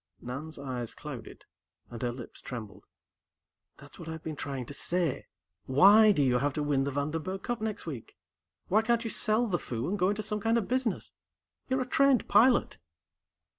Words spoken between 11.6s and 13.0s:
You're a trained pilot."